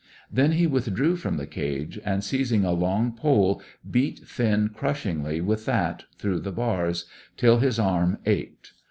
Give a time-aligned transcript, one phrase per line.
[0.31, 5.65] Then he withdrew from the cage, and seizing a long pole beat Finn crushingly with
[5.67, 7.05] that, through the bars,
[7.37, 8.73] till his arms ached.